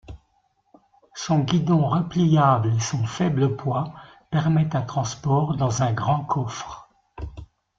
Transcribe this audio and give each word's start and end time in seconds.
Son 1.13 1.41
guidon 1.41 1.87
repliable 1.87 2.73
et 2.75 2.79
son 2.79 3.05
faible 3.05 3.55
poids 3.55 3.93
permettent 4.31 4.73
un 4.73 4.81
transport 4.81 5.55
dans 5.57 5.83
un 5.83 5.93
grand 5.93 6.23
coffre. 6.23 6.89